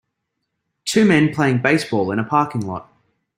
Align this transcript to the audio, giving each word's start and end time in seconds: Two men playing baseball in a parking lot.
Two 0.85 1.05
men 1.05 1.31
playing 1.31 1.61
baseball 1.61 2.09
in 2.09 2.17
a 2.17 2.23
parking 2.23 2.61
lot. 2.65 2.91